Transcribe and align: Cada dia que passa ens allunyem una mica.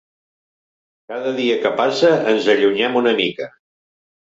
Cada 1.13 1.35
dia 1.41 1.59
que 1.67 1.73
passa 1.83 2.11
ens 2.33 2.51
allunyem 2.55 3.01
una 3.05 3.15
mica. 3.23 3.53